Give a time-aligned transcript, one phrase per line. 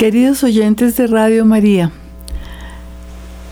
[0.00, 1.90] Queridos oyentes de Radio María,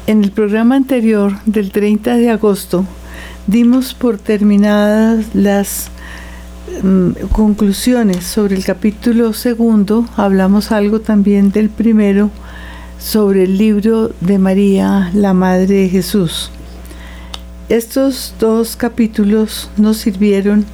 [0.06, 2.86] en el programa anterior del 30 de agosto
[3.46, 5.90] dimos por terminadas las
[6.82, 12.30] mm, conclusiones sobre el capítulo segundo, hablamos algo también del primero,
[12.98, 16.50] sobre el libro de María, la Madre de Jesús.
[17.68, 20.64] Estos dos capítulos nos sirvieron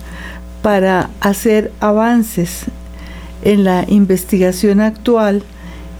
[0.62, 2.67] para hacer avances
[3.42, 5.42] en la investigación actual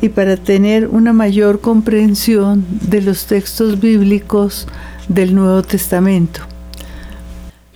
[0.00, 4.66] y para tener una mayor comprensión de los textos bíblicos
[5.09, 6.41] del Nuevo Testamento.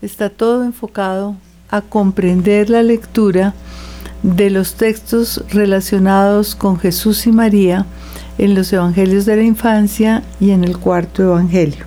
[0.03, 1.37] Está todo enfocado
[1.71, 3.55] a comprender la lectura
[4.23, 7.87] de los textos relacionados con Jesús y María
[8.39, 11.85] en los Evangelios de la Infancia y en el cuarto Evangelio.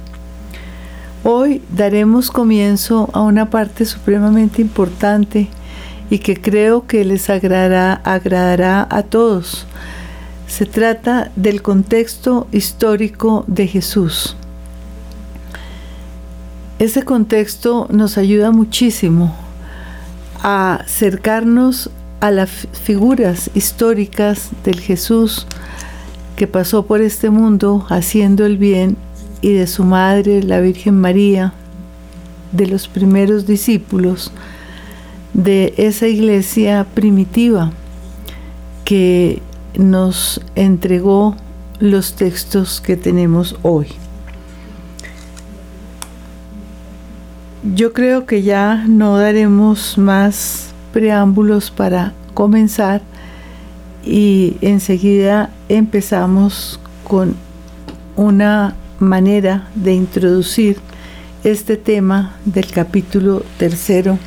[1.24, 5.50] Hoy daremos comienzo a una parte supremamente importante
[6.10, 9.68] y que creo que les agradará, agradará a todos,
[10.52, 14.36] se trata del contexto histórico de Jesús.
[16.78, 19.34] Ese contexto nos ayuda muchísimo
[20.44, 21.90] a acercarnos
[22.20, 25.48] a las figuras históricas del Jesús
[26.36, 28.98] que pasó por este mundo haciendo el bien
[29.40, 31.54] y de su madre, la Virgen María,
[32.52, 34.34] de los primeros discípulos
[35.34, 37.72] de esa iglesia primitiva
[38.84, 39.42] que
[39.78, 41.36] nos entregó
[41.80, 43.88] los textos que tenemos hoy.
[47.76, 53.02] Yo creo que ya no daremos más preámbulos para comenzar
[54.04, 57.36] y enseguida empezamos con
[58.16, 60.78] una manera de introducir
[61.44, 64.18] este tema del capítulo tercero,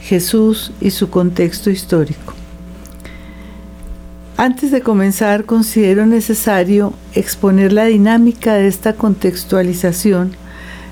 [0.00, 2.41] Jesús y su contexto histórico.
[4.36, 10.32] Antes de comenzar, considero necesario exponer la dinámica de esta contextualización,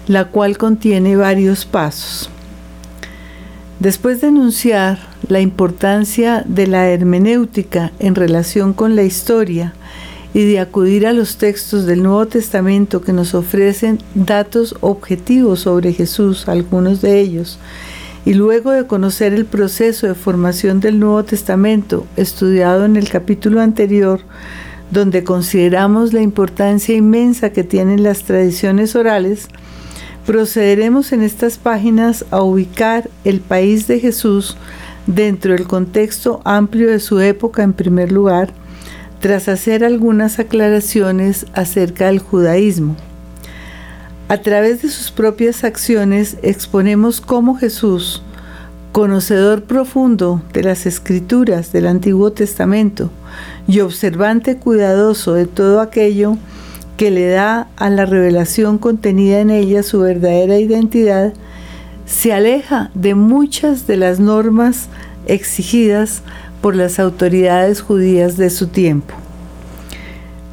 [0.07, 2.31] la cual contiene varios pasos.
[3.79, 9.73] Después de enunciar la importancia de la hermenéutica en relación con la historia
[10.35, 15.95] y de acudir a los textos del Nuevo Testamento que nos ofrecen datos objetivos sobre
[15.95, 17.59] Jesús, algunos de ellos,
[18.25, 23.61] y luego de conocer el proceso de formación del Nuevo Testamento estudiado en el capítulo
[23.61, 24.21] anterior,
[24.91, 29.49] donde consideramos la importancia inmensa que tienen las tradiciones orales,
[30.27, 34.57] procederemos en estas páginas a ubicar el país de Jesús
[35.07, 38.53] dentro del contexto amplio de su época en primer lugar,
[39.21, 42.97] tras hacer algunas aclaraciones acerca del judaísmo.
[44.31, 48.23] A través de sus propias acciones exponemos cómo Jesús,
[48.93, 53.11] conocedor profundo de las escrituras del Antiguo Testamento
[53.67, 56.37] y observante cuidadoso de todo aquello
[56.97, 61.33] que le da a la revelación contenida en ella su verdadera identidad,
[62.07, 64.87] se aleja de muchas de las normas
[65.27, 66.23] exigidas
[66.63, 69.13] por las autoridades judías de su tiempo.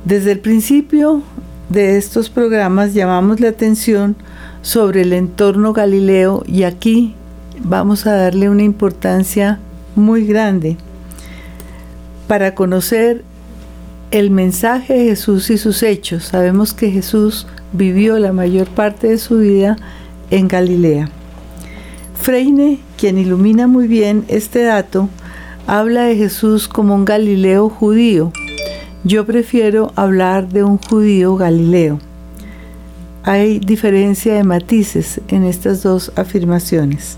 [0.04, 1.22] Desde el principio
[1.70, 4.16] de estos programas llamamos la atención
[4.62, 7.14] sobre el entorno galileo y aquí
[7.62, 9.60] vamos a darle una importancia
[9.96, 10.78] muy grande
[12.28, 13.24] para conocer
[14.12, 16.26] el mensaje de Jesús y sus hechos.
[16.26, 19.76] Sabemos que Jesús vivió la mayor parte de su vida
[20.32, 21.10] en Galilea.
[22.22, 25.10] Freine, quien ilumina muy bien este dato,
[25.68, 28.32] habla de Jesús como un Galileo judío
[29.08, 32.00] yo prefiero hablar de un judío galileo.
[33.24, 37.18] Hay diferencia de matices en estas dos afirmaciones.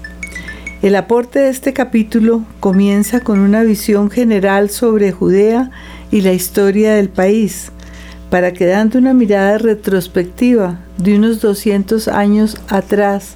[0.84, 5.72] El aporte de este capítulo comienza con una visión general sobre Judea
[6.12, 7.72] y la historia del país,
[8.30, 13.36] para que dando una mirada retrospectiva de unos 200 años atrás,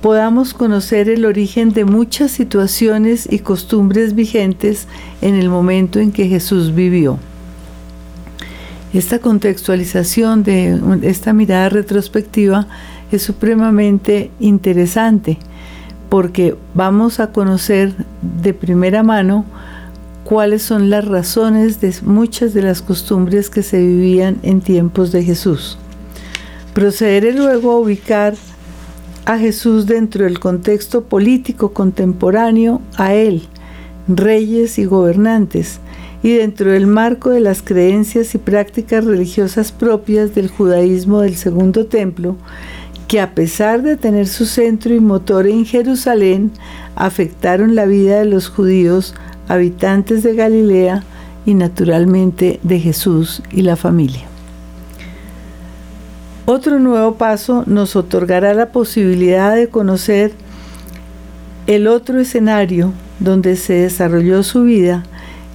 [0.00, 4.86] podamos conocer el origen de muchas situaciones y costumbres vigentes
[5.20, 7.18] en el momento en que Jesús vivió.
[8.92, 12.66] Esta contextualización de esta mirada retrospectiva
[13.12, 15.38] es supremamente interesante
[16.08, 17.92] porque vamos a conocer
[18.42, 19.44] de primera mano
[20.24, 25.22] cuáles son las razones de muchas de las costumbres que se vivían en tiempos de
[25.22, 25.78] Jesús.
[26.74, 28.34] Procederé luego a ubicar
[29.24, 33.42] a Jesús dentro del contexto político contemporáneo a él,
[34.08, 35.80] reyes y gobernantes,
[36.22, 41.86] y dentro del marco de las creencias y prácticas religiosas propias del judaísmo del Segundo
[41.86, 42.36] Templo,
[43.08, 46.52] que a pesar de tener su centro y motor en Jerusalén,
[46.94, 49.14] afectaron la vida de los judíos
[49.48, 51.02] habitantes de Galilea
[51.46, 54.29] y naturalmente de Jesús y la familia.
[56.46, 60.32] Otro nuevo paso nos otorgará la posibilidad de conocer
[61.66, 65.04] el otro escenario donde se desarrolló su vida,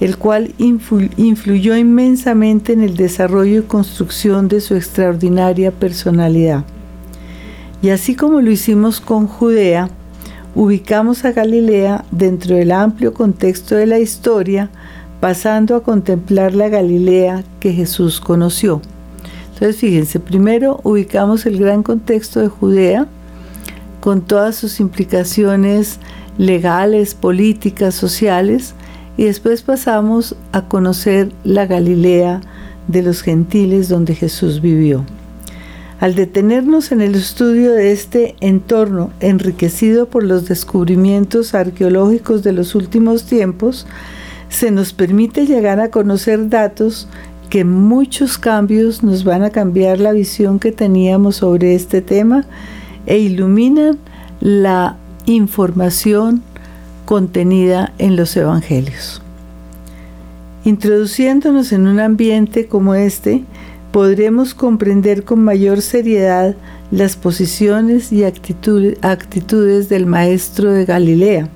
[0.00, 6.64] el cual influyó inmensamente en el desarrollo y construcción de su extraordinaria personalidad.
[7.82, 9.90] Y así como lo hicimos con Judea,
[10.54, 14.70] ubicamos a Galilea dentro del amplio contexto de la historia,
[15.20, 18.80] pasando a contemplar la Galilea que Jesús conoció.
[19.56, 23.06] Entonces, fíjense, primero ubicamos el gran contexto de Judea,
[24.00, 25.98] con todas sus implicaciones
[26.36, 28.74] legales, políticas, sociales,
[29.16, 32.42] y después pasamos a conocer la Galilea
[32.86, 35.06] de los gentiles donde Jesús vivió.
[36.00, 42.74] Al detenernos en el estudio de este entorno enriquecido por los descubrimientos arqueológicos de los
[42.74, 43.86] últimos tiempos,
[44.50, 47.08] se nos permite llegar a conocer datos
[47.48, 52.44] que muchos cambios nos van a cambiar la visión que teníamos sobre este tema
[53.06, 53.98] e iluminan
[54.40, 54.96] la
[55.26, 56.42] información
[57.04, 59.22] contenida en los evangelios.
[60.64, 63.44] Introduciéndonos en un ambiente como este,
[63.92, 66.56] podremos comprender con mayor seriedad
[66.90, 71.48] las posiciones y actitudes del Maestro de Galilea.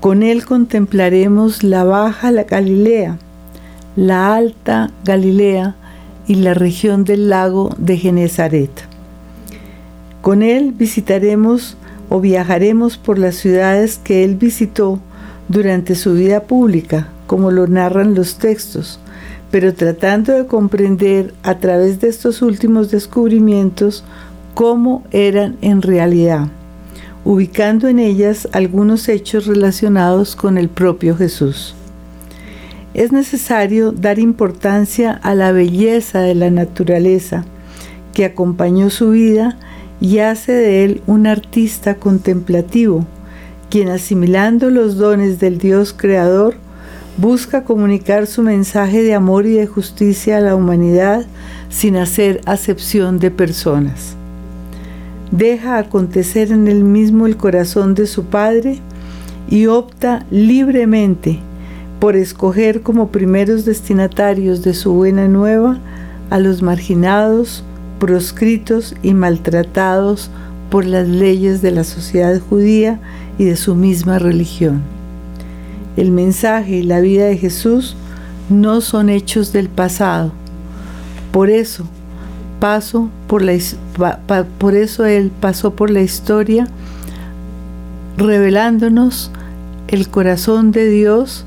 [0.00, 3.18] Con él contemplaremos la Baja la Galilea,
[3.98, 5.74] la Alta Galilea
[6.28, 8.70] y la región del lago de Genezaret.
[10.22, 11.76] Con él visitaremos
[12.08, 15.00] o viajaremos por las ciudades que él visitó
[15.48, 19.00] durante su vida pública, como lo narran los textos,
[19.50, 24.04] pero tratando de comprender a través de estos últimos descubrimientos
[24.54, 26.46] cómo eran en realidad,
[27.24, 31.74] ubicando en ellas algunos hechos relacionados con el propio Jesús.
[32.98, 37.44] Es necesario dar importancia a la belleza de la naturaleza
[38.12, 39.56] que acompañó su vida
[40.00, 43.06] y hace de él un artista contemplativo,
[43.70, 46.56] quien asimilando los dones del Dios Creador,
[47.18, 51.24] busca comunicar su mensaje de amor y de justicia a la humanidad
[51.68, 54.16] sin hacer acepción de personas.
[55.30, 58.80] Deja acontecer en él mismo el corazón de su Padre
[59.48, 61.38] y opta libremente
[62.00, 65.78] por escoger como primeros destinatarios de su buena nueva
[66.30, 67.64] a los marginados,
[67.98, 70.30] proscritos y maltratados
[70.70, 73.00] por las leyes de la sociedad judía
[73.38, 74.82] y de su misma religión.
[75.96, 77.96] El mensaje y la vida de Jesús
[78.50, 80.32] no son hechos del pasado.
[81.32, 81.84] Por eso,
[83.26, 83.58] por, la,
[84.58, 86.68] por eso Él pasó por la historia
[88.16, 89.30] revelándonos
[89.88, 91.44] el corazón de Dios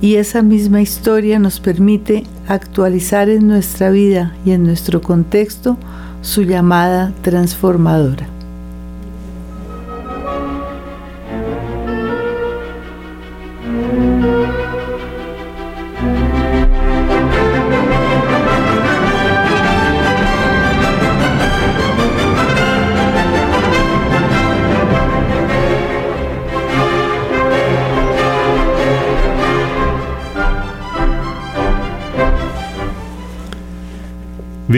[0.00, 5.76] y esa misma historia nos permite actualizar en nuestra vida y en nuestro contexto
[6.22, 8.37] su llamada transformadora.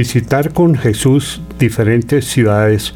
[0.01, 2.95] Visitar con Jesús diferentes ciudades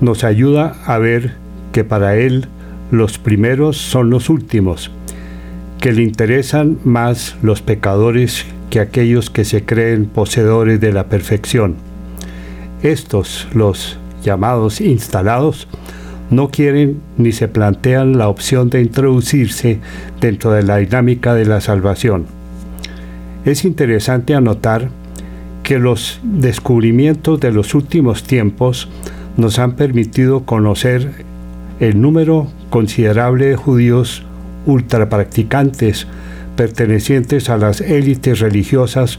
[0.00, 1.34] nos ayuda a ver
[1.70, 2.46] que para Él
[2.90, 4.90] los primeros son los últimos,
[5.82, 11.74] que le interesan más los pecadores que aquellos que se creen poseedores de la perfección.
[12.82, 15.68] Estos, los llamados instalados,
[16.30, 19.78] no quieren ni se plantean la opción de introducirse
[20.22, 22.24] dentro de la dinámica de la salvación.
[23.44, 24.88] Es interesante anotar
[25.66, 28.88] que los descubrimientos de los últimos tiempos
[29.36, 31.24] nos han permitido conocer
[31.80, 34.22] el número considerable de judíos
[34.64, 36.06] ultrapracticantes
[36.54, 39.18] pertenecientes a las élites religiosas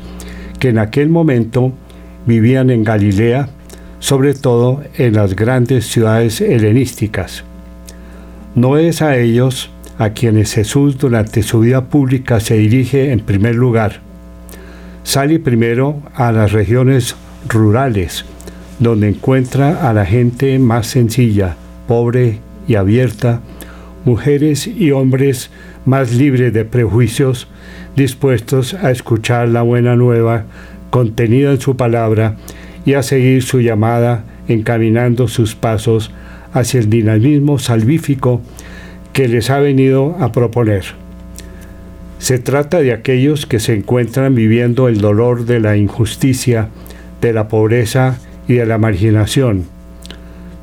[0.58, 1.74] que en aquel momento
[2.26, 3.50] vivían en Galilea,
[4.00, 7.44] sobre todo en las grandes ciudades helenísticas.
[8.56, 13.56] No es a ellos a quienes Jesús durante su vida pública se dirige en primer
[13.56, 14.07] lugar,
[15.08, 17.16] Sale primero a las regiones
[17.48, 18.26] rurales,
[18.80, 21.56] donde encuentra a la gente más sencilla,
[21.88, 23.40] pobre y abierta,
[24.04, 25.50] mujeres y hombres
[25.86, 27.48] más libres de prejuicios,
[27.96, 30.44] dispuestos a escuchar la buena nueva
[30.90, 32.36] contenida en su palabra
[32.86, 36.12] y a seguir su llamada encaminando sus pasos
[36.52, 38.42] hacia el dinamismo salvífico
[39.14, 41.07] que les ha venido a proponer.
[42.20, 46.70] Se trata de aquellos que se encuentran viviendo el dolor de la injusticia,
[47.22, 49.66] de la pobreza y de la marginación.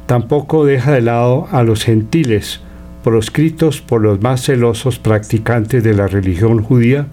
[0.07, 2.61] Tampoco deja de lado a los gentiles,
[3.03, 7.07] proscritos por los más celosos practicantes de la religión judía.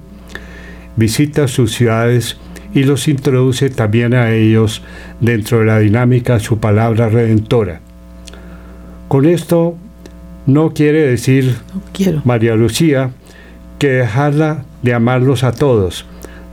[0.95, 2.37] Visita sus ciudades
[2.73, 4.81] y los introduce también a ellos
[5.19, 7.81] dentro de la dinámica de su palabra redentora.
[9.07, 9.75] Con esto
[10.45, 11.55] no quiere decir,
[12.23, 13.11] María Lucía,
[13.81, 16.05] que dejarla de amarlos a todos,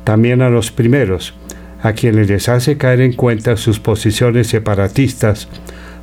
[0.05, 1.35] también a los primeros,
[1.83, 5.47] a quienes les hace caer en cuenta sus posiciones separatistas,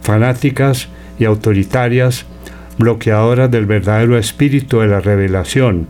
[0.03, 2.27] fanáticas y autoritarias,
[2.77, 5.87] bloqueadoras del verdadero espíritu de la revelación.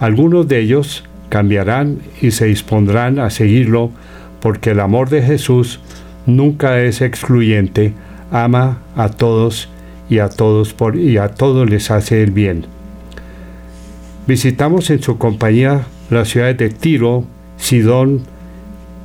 [0.00, 3.92] Algunos de ellos cambiarán y se dispondrán a seguirlo
[4.40, 5.78] porque el amor de Jesús
[6.26, 7.92] nunca es excluyente,
[8.32, 9.68] ama a todos
[10.10, 12.77] y a todos y a todos les hace el bien.
[14.28, 17.24] Visitamos en su compañía las ciudades de Tiro,
[17.56, 18.24] Sidón,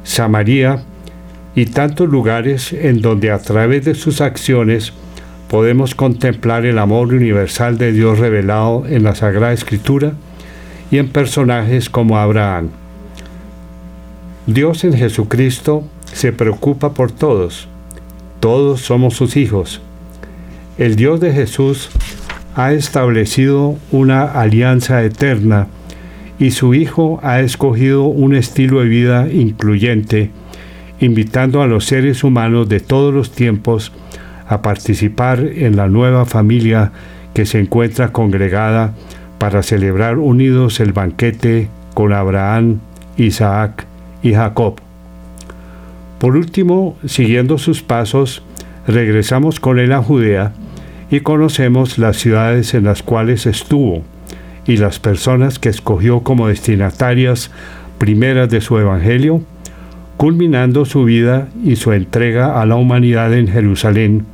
[0.03, 0.83] Samaria
[1.55, 4.91] y tantos lugares en donde a través de sus acciones
[5.47, 10.11] podemos contemplar el amor universal de Dios revelado en la Sagrada Escritura
[10.91, 12.71] y en personajes como Abraham.
[14.45, 17.69] Dios en Jesucristo se preocupa por todos.
[18.41, 19.79] Todos somos sus hijos.
[20.77, 21.91] El Dios de Jesús
[22.55, 25.67] ha establecido una alianza eterna
[26.39, 30.31] y su Hijo ha escogido un estilo de vida incluyente,
[30.99, 33.91] invitando a los seres humanos de todos los tiempos
[34.47, 36.91] a participar en la nueva familia
[37.33, 38.93] que se encuentra congregada
[39.37, 42.79] para celebrar unidos el banquete con Abraham,
[43.17, 43.85] Isaac
[44.21, 44.75] y Jacob.
[46.19, 48.43] Por último, siguiendo sus pasos,
[48.87, 50.53] regresamos con él a Judea
[51.13, 54.01] y conocemos las ciudades en las cuales estuvo
[54.65, 57.51] y las personas que escogió como destinatarias
[57.99, 59.43] primeras de su Evangelio,
[60.17, 64.25] culminando su vida y su entrega a la humanidad en Jerusalén,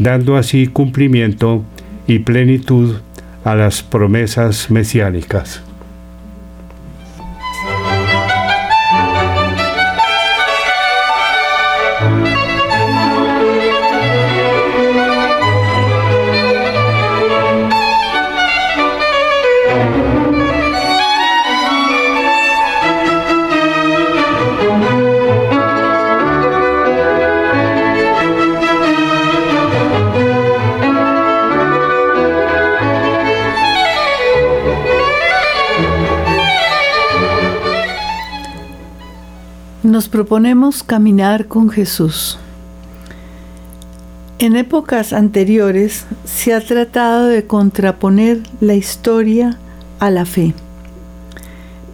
[0.00, 1.62] dando así cumplimiento
[2.08, 2.96] y plenitud
[3.44, 5.67] a las promesas mesiánicas.
[40.18, 42.40] Proponemos caminar con Jesús.
[44.40, 49.60] En épocas anteriores se ha tratado de contraponer la historia
[50.00, 50.54] a la fe,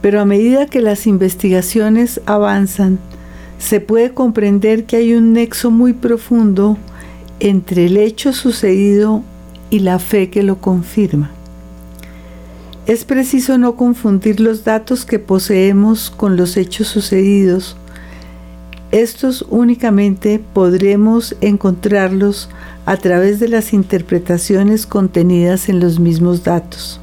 [0.01, 2.97] pero a medida que las investigaciones avanzan,
[3.59, 6.79] se puede comprender que hay un nexo muy profundo
[7.39, 9.21] entre el hecho sucedido
[9.69, 11.29] y la fe que lo confirma.
[12.87, 17.77] Es preciso no confundir los datos que poseemos con los hechos sucedidos.
[18.95, 22.47] Estos únicamente podremos encontrarlos
[22.85, 27.01] a través de las interpretaciones contenidas en los mismos datos.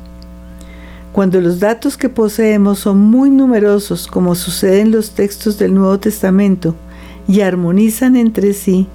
[1.12, 6.00] Cuando los datos que poseemos son muy numerosos, como sucede en los textos del Nuevo
[6.00, 6.74] Testamento,
[7.28, 8.86] y armonizan entre sí,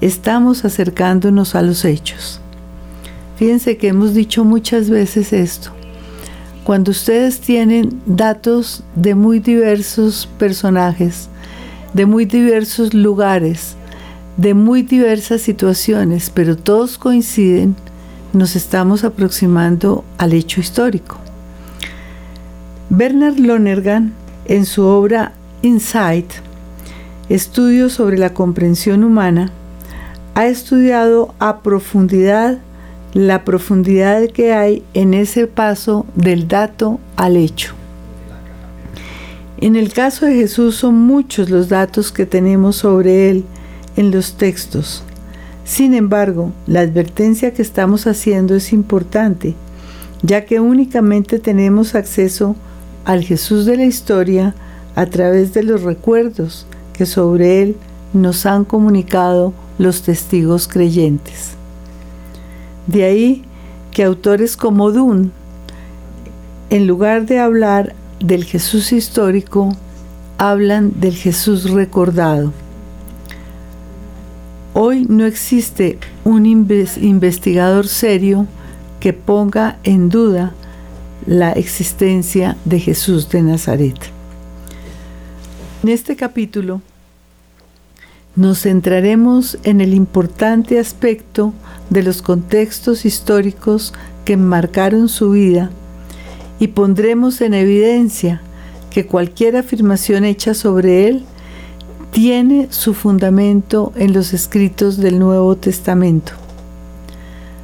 [0.00, 2.40] estamos acercándonos a los hechos.
[3.36, 5.72] Fíjense que hemos dicho muchas veces esto.
[6.64, 11.28] Cuando ustedes tienen datos de muy diversos personajes,
[11.94, 13.76] de muy diversos lugares,
[14.36, 17.76] de muy diversas situaciones, pero todos coinciden,
[18.32, 21.18] nos estamos aproximando al hecho histórico.
[22.88, 24.14] Bernard Lonergan,
[24.46, 25.32] en su obra
[25.62, 26.30] Insight,
[27.28, 29.52] Estudios sobre la comprensión humana,
[30.34, 32.58] ha estudiado a profundidad
[33.12, 37.79] la profundidad que hay en ese paso del dato al hecho.
[39.60, 43.44] En el caso de Jesús son muchos los datos que tenemos sobre Él
[43.96, 45.02] en los textos.
[45.64, 49.54] Sin embargo, la advertencia que estamos haciendo es importante,
[50.22, 52.56] ya que únicamente tenemos acceso
[53.04, 54.54] al Jesús de la historia
[54.94, 57.76] a través de los recuerdos que sobre Él
[58.14, 61.50] nos han comunicado los testigos creyentes.
[62.86, 63.44] De ahí
[63.92, 65.32] que autores como Dunn,
[66.70, 69.74] en lugar de hablar del Jesús histórico,
[70.38, 72.52] hablan del Jesús recordado.
[74.74, 78.46] Hoy no existe un investigador serio
[79.00, 80.54] que ponga en duda
[81.26, 83.98] la existencia de Jesús de Nazaret.
[85.82, 86.82] En este capítulo
[88.36, 91.52] nos centraremos en el importante aspecto
[91.88, 93.92] de los contextos históricos
[94.24, 95.70] que marcaron su vida
[96.60, 98.42] y pondremos en evidencia
[98.90, 101.24] que cualquier afirmación hecha sobre él
[102.12, 106.32] tiene su fundamento en los escritos del Nuevo Testamento.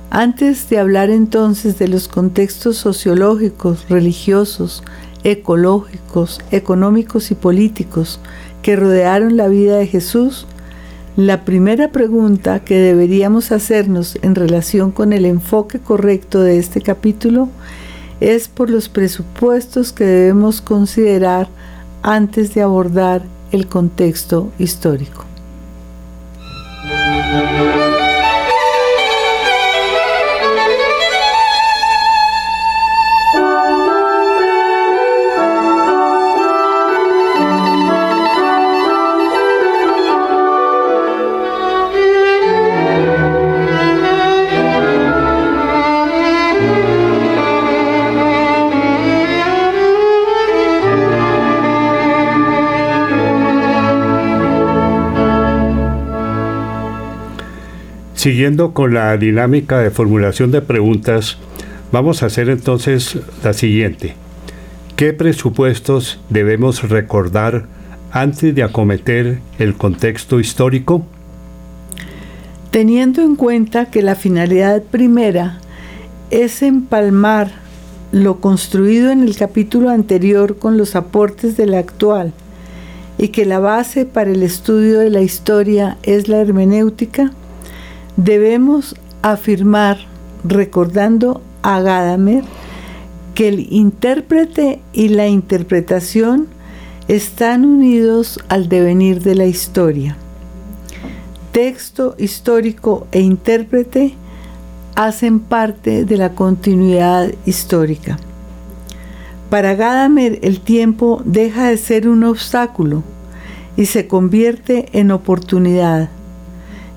[0.09, 4.83] Antes de hablar entonces de los contextos sociológicos, religiosos,
[5.25, 8.19] ecológicos, económicos y políticos
[8.63, 10.47] que rodearon la vida de Jesús,
[11.17, 17.49] la primera pregunta que deberíamos hacernos en relación con el enfoque correcto de este capítulo
[17.49, 17.86] es
[18.49, 21.49] por los presupuestos que debemos considerar
[22.03, 25.25] antes de abordar el contexto histórico.
[58.27, 61.39] Siguiendo con la dinámica de formulación de preguntas,
[61.93, 64.15] vamos a hacer entonces la siguiente.
[64.97, 67.67] ¿Qué presupuestos debemos recordar
[68.11, 71.07] antes de acometer el contexto histórico?
[72.73, 75.61] Teniendo en cuenta que la finalidad primera
[76.33, 77.53] es empalmar
[78.11, 82.33] lo construido en el capítulo anterior con los aportes de la actual
[83.19, 87.31] y que la base para el estudio de la historia es la hermenéutica,
[88.17, 89.99] Debemos afirmar,
[90.43, 92.45] recordando a Gadamer,
[93.35, 96.47] que el intérprete y la interpretación
[97.09, 100.17] están unidos al devenir de la historia.
[101.53, 104.15] Texto histórico e intérprete
[104.95, 108.19] hacen parte de la continuidad histórica.
[109.51, 113.03] Para Gadamer el tiempo deja de ser un obstáculo
[113.77, 116.09] y se convierte en oportunidad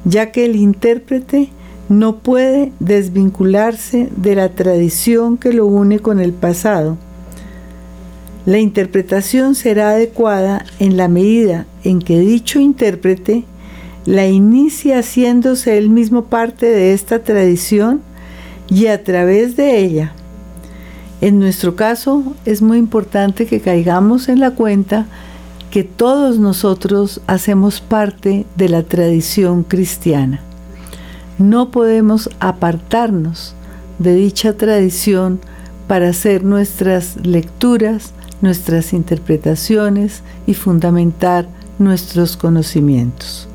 [0.05, 1.49] ya que el intérprete
[1.89, 6.97] no puede desvincularse de la tradición que lo une con el pasado.
[8.45, 13.43] La interpretación será adecuada en la medida en que dicho intérprete
[14.05, 18.01] la inicia haciéndose él mismo parte de esta tradición
[18.69, 20.13] y a través de ella.
[21.21, 25.07] En nuestro caso es muy importante que caigamos en la cuenta
[25.71, 30.41] que todos nosotros hacemos parte de la tradición cristiana.
[31.37, 33.55] No podemos apartarnos
[33.99, 35.39] de dicha tradición
[35.87, 43.47] para hacer nuestras lecturas, nuestras interpretaciones y fundamentar nuestros conocimientos.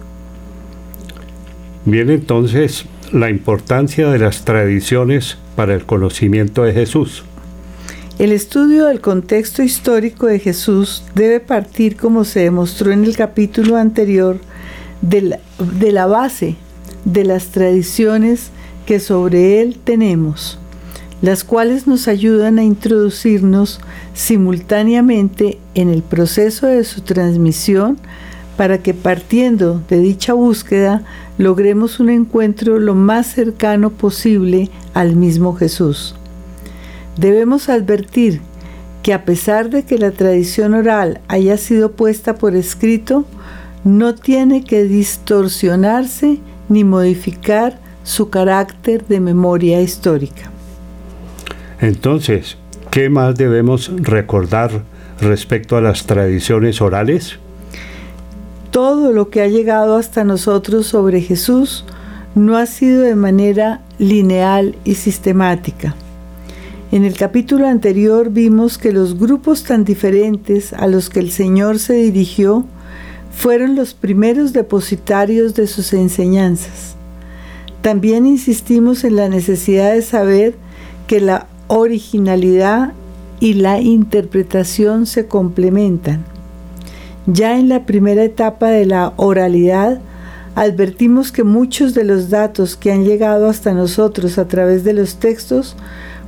[1.85, 7.25] Bien, entonces, la importancia de las tradiciones para el conocimiento de Jesús.
[8.17, 13.77] El estudio del contexto histórico de Jesús debe partir, como se demostró en el capítulo
[13.77, 14.39] anterior,
[15.03, 15.41] de
[15.91, 16.55] la, base
[17.05, 18.51] de las tradiciones
[18.87, 20.61] que sobre él tenemos,
[21.23, 23.81] las cuales nos ayudan a introducirnos
[24.15, 27.99] simultáneamente en el proceso de su transmisión
[28.57, 31.03] para que partiendo de dicha búsqueda
[31.37, 36.15] logremos un encuentro lo más cercano posible al mismo Jesús.
[37.17, 38.41] Debemos advertir
[39.03, 43.27] que a pesar de que la tradición oral haya sido puesta por escrito,
[43.85, 50.51] no tiene que distorsionarse ni modificar su carácter de memoria histórica.
[51.81, 52.57] Entonces,
[52.91, 54.83] ¿qué más debemos recordar
[55.21, 57.39] respecto a las tradiciones orales?
[58.71, 61.85] Todo lo que ha llegado hasta nosotros sobre Jesús
[62.35, 65.95] no ha sido de manera lineal y sistemática.
[66.95, 71.81] En el capítulo anterior vimos que los grupos tan diferentes a los que el Señor
[71.81, 72.67] se dirigió
[73.33, 76.95] fueron los primeros depositarios de sus enseñanzas.
[77.83, 80.55] También insistimos en la necesidad de saber
[81.09, 82.93] que la originalidad
[83.41, 86.25] y la interpretación se complementan.
[87.27, 90.01] Ya en la primera etapa de la oralidad,
[90.55, 95.17] advertimos que muchos de los datos que han llegado hasta nosotros a través de los
[95.17, 95.75] textos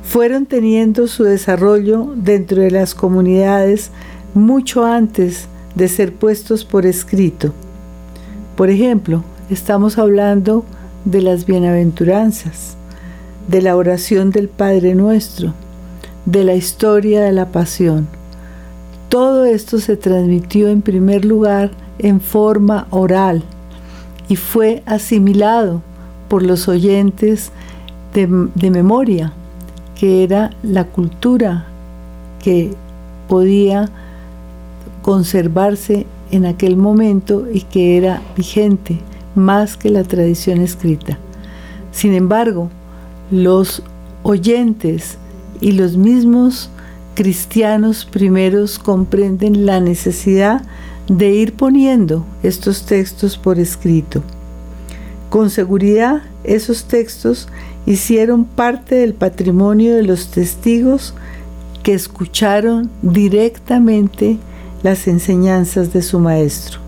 [0.03, 3.91] fueron teniendo su desarrollo dentro de las comunidades
[4.33, 7.53] mucho antes de ser puestos por escrito.
[8.55, 10.65] Por ejemplo, estamos hablando
[11.05, 12.75] de las bienaventuranzas,
[13.47, 15.53] de la oración del Padre Nuestro,
[16.25, 18.07] de la historia de la pasión.
[19.09, 23.43] Todo esto se transmitió en primer lugar en forma oral
[24.27, 25.81] y fue asimilado
[26.27, 27.51] por los oyentes
[28.13, 29.31] de, de memoria,
[29.97, 31.65] que era la cultura
[32.41, 32.73] que
[33.27, 33.89] podía
[35.01, 38.99] conservarse en aquel momento y que era vigente
[39.35, 41.17] más que la tradición escrita.
[41.91, 42.69] Sin embargo,
[43.31, 43.81] los
[44.23, 45.17] oyentes
[45.61, 46.69] y los mismos
[47.15, 50.61] cristianos primeros comprenden la necesidad
[51.07, 54.21] de ir poniendo estos textos por escrito.
[55.29, 57.47] Con seguridad, esos textos
[57.87, 61.15] hicieron parte del patrimonio de los testigos
[61.83, 64.37] que escucharon directamente
[64.83, 66.79] las enseñanzas de su maestro.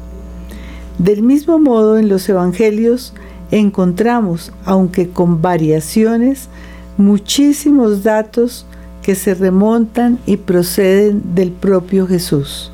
[0.97, 3.13] Del mismo modo, en los evangelios
[3.49, 6.49] encontramos, aunque con variaciones,
[6.97, 8.65] muchísimos datos
[9.01, 12.73] que se remontan y proceden del propio Jesús.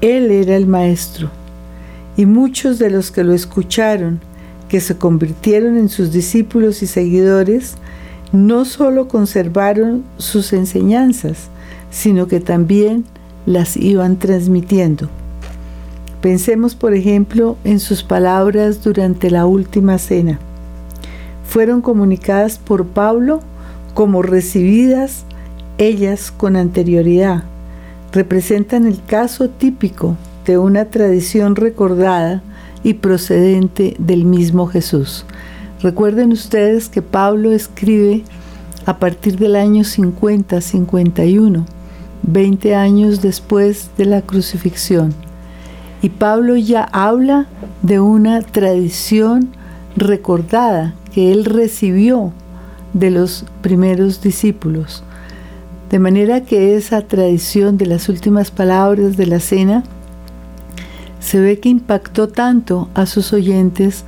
[0.00, 1.28] Él era el Maestro,
[2.16, 4.20] y muchos de los que lo escucharon,
[4.70, 7.74] que se convirtieron en sus discípulos y seguidores,
[8.32, 11.48] no solo conservaron sus enseñanzas,
[11.90, 13.04] sino que también
[13.46, 15.08] las iban transmitiendo.
[16.20, 20.38] Pensemos, por ejemplo, en sus palabras durante la última cena.
[21.48, 23.40] Fueron comunicadas por Pablo
[23.94, 25.24] como recibidas
[25.78, 27.42] ellas con anterioridad.
[28.12, 32.44] Representan el caso típico de una tradición recordada
[32.82, 35.24] y procedente del mismo Jesús.
[35.82, 38.24] Recuerden ustedes que Pablo escribe
[38.86, 41.64] a partir del año 50-51,
[42.22, 45.14] 20 años después de la crucifixión.
[46.02, 47.46] Y Pablo ya habla
[47.82, 49.50] de una tradición
[49.96, 52.32] recordada que él recibió
[52.92, 55.02] de los primeros discípulos.
[55.90, 59.82] De manera que esa tradición de las últimas palabras de la cena
[61.20, 64.04] se ve que impactó tanto a sus oyentes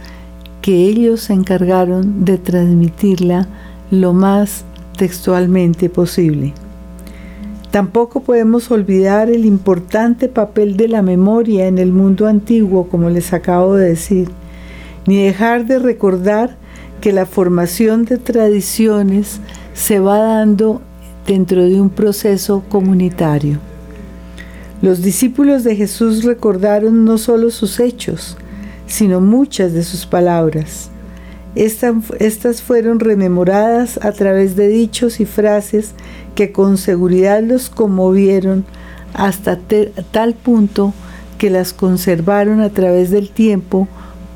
[0.61, 3.47] que ellos se encargaron de transmitirla
[3.91, 4.65] lo más
[4.97, 6.55] textualmente posible.
[7.71, 13.33] Tampoco podemos olvidar el importante papel de la memoria en el mundo antiguo, como les
[13.33, 14.29] acabo de decir,
[15.07, 16.57] ni dejar de recordar
[17.01, 19.41] que la formación de tradiciones
[19.75, 20.81] se va dando
[21.27, 23.72] dentro de un proceso comunitario.
[24.83, 28.37] Los discípulos de Jesús recordaron no solo sus hechos,
[28.89, 30.91] sino muchas de sus palabras.
[31.55, 35.93] Estas, fueron rememoradas a través de dichos y frases
[36.35, 38.65] que con seguridad los conmovieron
[39.15, 39.57] hasta
[40.11, 40.93] tal punto
[41.39, 43.87] que las conservaron a través del tiempo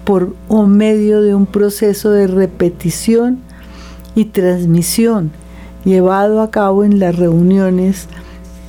[0.04, 0.32] por
[0.68, 3.40] medio de un proceso de repetición
[4.14, 5.32] y transmisión
[5.85, 8.09] llevado a cabo en las reuniones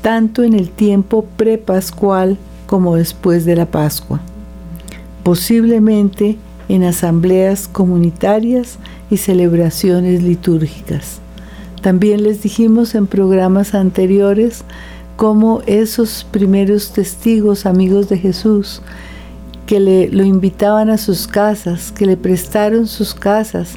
[0.08, 4.22] tanto en el tiempo prepascual como después de la Pascua,
[5.22, 6.38] posiblemente
[6.70, 8.80] en asambleas comunitarias
[9.12, 11.20] y celebraciones litúrgicas.
[11.82, 14.64] También les dijimos en programas anteriores
[15.18, 18.82] cómo esos primeros testigos, amigos de Jesús,
[19.66, 23.72] que le, lo invitaban a sus casas, que le prestaron sus casas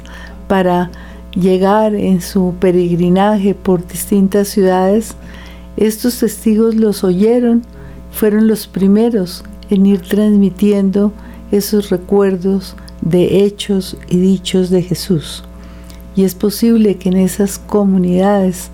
[0.47, 0.91] para
[1.35, 5.13] llegar en su peregrinaje por distintas ciudades,
[5.81, 7.63] estos testigos los oyeron,
[8.11, 11.11] fueron los primeros en ir transmitiendo
[11.51, 15.43] esos recuerdos de hechos y dichos de Jesús.
[16.15, 18.69] Y es posible que en esas comunidades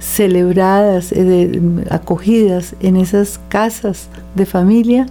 [0.00, 5.06] celebradas, eh, acogidas en esas casas de familia,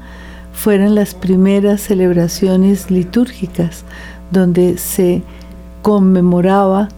[0.53, 3.85] fueran las primeras celebraciones litúrgicas
[4.29, 5.23] donde se
[5.81, 6.89] conmemoraba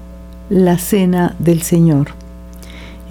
[0.50, 2.21] la cena del Señor.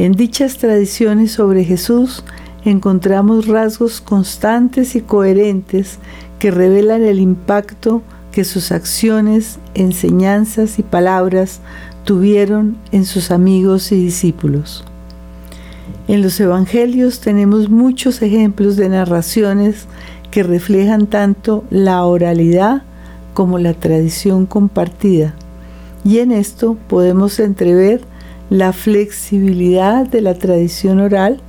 [0.00, 2.24] En dichas tradiciones sobre Jesús
[2.64, 5.98] encontramos rasgos constantes y coherentes
[6.38, 8.00] que revelan el impacto
[8.32, 11.60] que sus acciones, enseñanzas y palabras
[12.04, 14.84] tuvieron en sus amigos y discípulos.
[16.08, 19.84] En los Evangelios tenemos muchos ejemplos de narraciones
[20.30, 22.84] que reflejan tanto la oralidad
[23.34, 25.34] como la tradición compartida.
[26.04, 28.00] Y en esto podemos entrever
[28.50, 31.40] la flexibilidad de la tradición oral,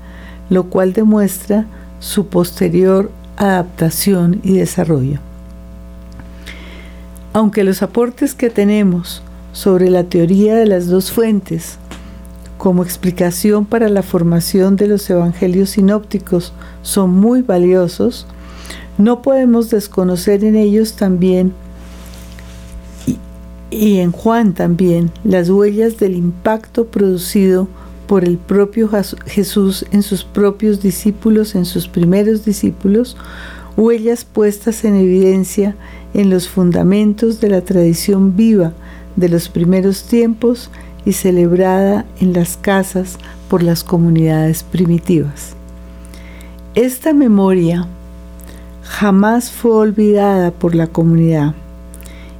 [0.50, 1.66] lo cual demuestra
[2.00, 5.20] su posterior adaptación y desarrollo.
[7.34, 11.78] Aunque los aportes que tenemos sobre la teoría de las dos fuentes
[12.58, 18.28] como explicación para la formación de los evangelios sinópticos son muy valiosos,
[19.00, 21.54] no podemos desconocer en ellos también
[23.72, 27.68] y, en Juan también las huellas del impacto producido
[28.06, 28.90] por el propio
[29.26, 33.16] Jesús en sus propios discípulos, en sus primeros discípulos,
[33.78, 35.76] huellas puestas en evidencia
[36.14, 38.74] en los fundamentos de la tradición viva
[39.16, 40.70] de los primeros tiempos
[41.06, 43.18] y celebrada en las casas
[43.50, 45.56] por las comunidades primitivas.
[46.76, 47.88] Esta memoria
[48.84, 51.56] jamás fue olvidada por la comunidad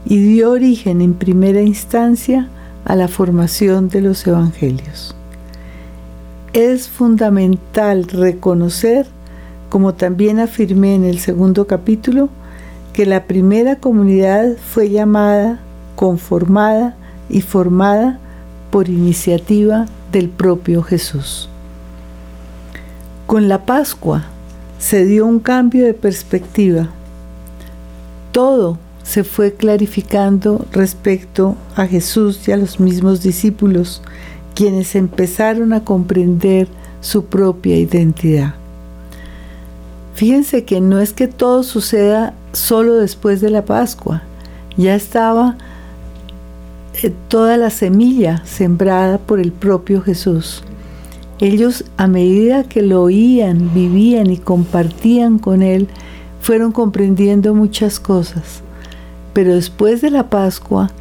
[0.06, 2.50] y dio origen en primera instancia
[2.86, 5.16] a la formación de los evangelios.
[6.54, 9.08] Es fundamental reconocer,
[9.70, 12.30] como también afirmé en el segundo capítulo,
[12.94, 15.60] que la primera comunidad fue llamada,
[15.96, 16.96] conformada
[17.30, 18.20] y formada
[18.70, 21.48] por iniciativa del propio Jesús.
[23.28, 24.26] Con la Pascua
[24.78, 26.90] se dio un cambio de perspectiva.
[28.34, 34.02] Todo se fue clarificando respecto a Jesús y a los mismos discípulos,
[34.56, 36.68] quienes empezaron a comprender
[37.02, 38.56] su propia identidad.
[40.14, 44.24] Fíjense que no es que todo suceda solo después de la Pascua,
[44.78, 45.58] ya estaba
[47.02, 50.64] eh, toda la semilla sembrada por el propio Jesús.
[51.40, 55.88] Ellos a medida que lo oían, vivían y compartían con Él,
[56.40, 58.62] fueron comprendiendo muchas cosas.
[59.34, 60.92] Pero después de la Pascua,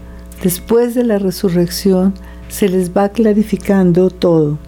[0.42, 2.14] después de la resurrección,
[2.48, 4.58] se les va clarificando todo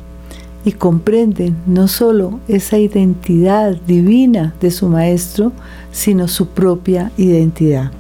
[0.65, 5.53] y comprenden no solo esa identidad divina de su Maestro,
[5.91, 7.91] sino su propia identidad.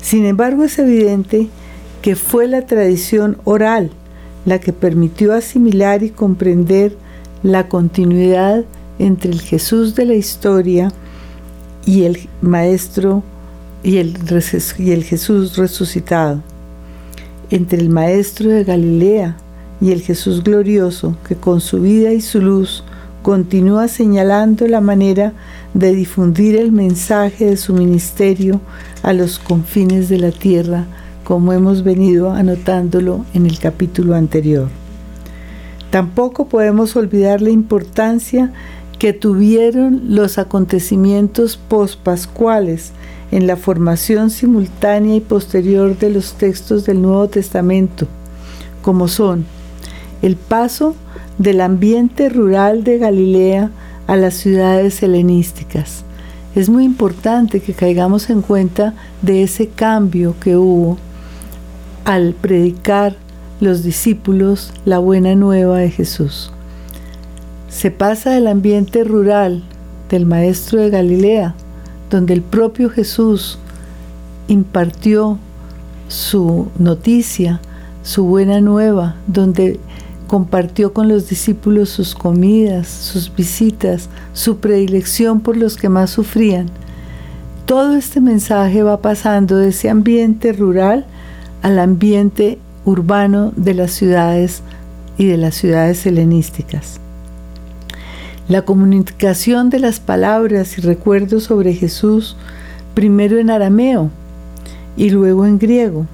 [0.00, 1.48] Sin embargo, es evidente
[2.00, 3.90] que fue la tradición oral
[4.44, 6.96] la que permitió asimilar y comprender
[7.42, 8.64] la continuidad
[8.98, 10.92] entre el Jesús de la historia
[11.84, 13.22] y el Maestro
[13.86, 16.42] y el, Jesús resucitado,
[17.50, 19.36] entre el Maestro de Galilea
[19.80, 22.82] y el Jesús glorioso que con su vida y su luz
[23.22, 25.34] continúa señalando la manera
[25.72, 28.60] de difundir el mensaje de su ministerio
[29.04, 30.86] a los confines de la tierra,
[31.22, 34.68] como hemos venido anotándolo en el capítulo anterior.
[35.90, 38.52] Tampoco podemos olvidar la importancia
[38.98, 42.90] que tuvieron los acontecimientos pospascuales
[43.30, 48.06] en la formación simultánea y posterior de los textos del Nuevo Testamento,
[48.82, 49.44] como son
[50.22, 50.94] el paso
[51.38, 53.70] del ambiente rural de Galilea
[54.06, 56.04] a las ciudades helenísticas.
[56.54, 60.96] Es muy importante que caigamos en cuenta de ese cambio que hubo
[62.04, 63.16] al predicar
[63.60, 66.50] los discípulos la buena nueva de Jesús.
[67.68, 69.64] Se pasa del ambiente rural
[70.08, 71.54] del maestro de Galilea
[72.10, 73.58] donde el propio Jesús
[74.48, 75.38] impartió
[76.08, 77.60] su noticia,
[78.02, 79.80] su buena nueva, donde
[80.26, 86.66] compartió con los discípulos sus comidas, sus visitas, su predilección por los que más sufrían.
[87.64, 91.06] Todo este mensaje va pasando de ese ambiente rural
[91.62, 94.62] al ambiente urbano de las ciudades
[95.18, 97.00] y de las ciudades helenísticas.
[98.48, 102.36] La comunicación de las palabras y recuerdos sobre Jesús,
[102.94, 104.10] primero en arameo
[104.96, 106.06] y luego en griego.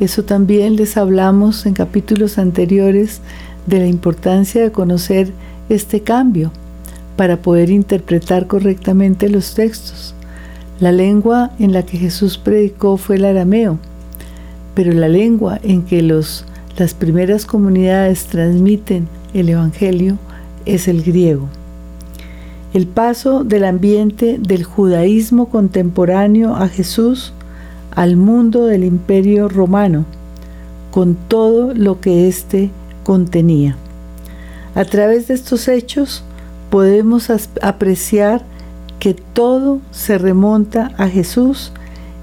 [0.00, 3.20] Eso también les hablamos en capítulos anteriores
[3.68, 5.32] de la importancia de conocer
[5.68, 6.50] este cambio
[7.16, 10.16] para poder interpretar correctamente los textos.
[10.80, 13.78] La lengua en la que Jesús predicó fue el arameo,
[14.74, 20.18] pero la lengua en que los, las primeras comunidades transmiten el Evangelio
[20.66, 21.48] es el griego.
[22.74, 27.32] El paso del ambiente del judaísmo contemporáneo a Jesús
[27.94, 30.06] al mundo del imperio romano,
[30.90, 32.70] con todo lo que éste
[33.04, 33.76] contenía.
[34.74, 36.24] A través de estos hechos
[36.70, 37.28] podemos
[37.60, 38.42] apreciar
[38.98, 41.72] que todo se remonta a Jesús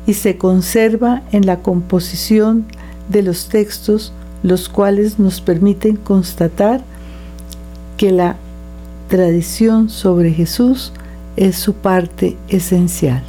[0.08, 2.66] y se conserva en la composición
[3.10, 6.82] de los textos, los cuales nos permiten constatar
[8.00, 8.38] que la
[9.10, 10.94] tradición sobre Jesús
[11.36, 13.22] es su parte esencial.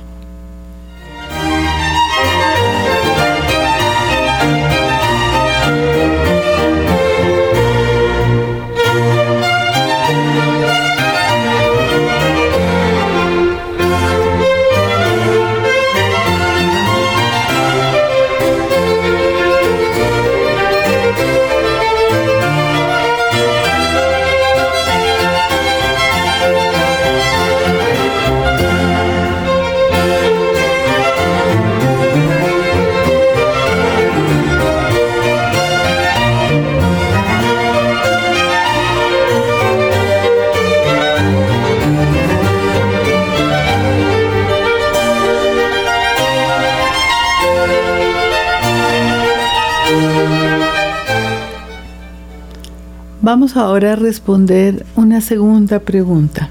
[53.57, 56.49] Ahora responder una segunda pregunta.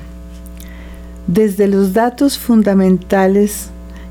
[1.27, 3.69] Desde los datos fundamentales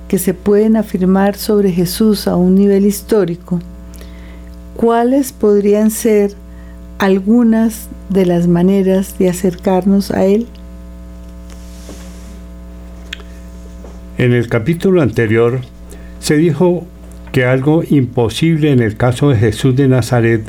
[0.09, 3.61] que se pueden afirmar sobre Jesús a un nivel histórico,
[4.77, 6.33] ¿cuáles podrían ser
[6.99, 10.47] algunas de las maneras de acercarnos a Él?
[14.17, 15.61] En el capítulo anterior
[16.21, 16.87] se dijo
[17.33, 20.43] que algo imposible en el caso de Jesús de Nazaret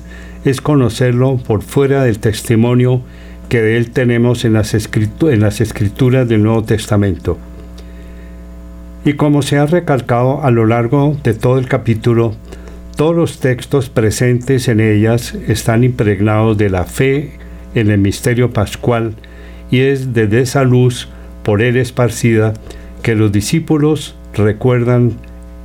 [0.46, 3.02] es conocerlo por fuera del testimonio
[3.50, 7.38] que de él tenemos en las, escrituras del Nuevo Testamento.
[9.04, 12.36] Y como se ha recalcado a lo largo de todo el capítulo,
[12.96, 17.32] todos los textos presentes en ellas están impregnados de la fe
[17.74, 19.16] en el misterio pascual
[19.72, 21.08] y es desde esa luz
[21.44, 22.54] por él esparcida
[23.02, 25.14] que los discípulos recuerdan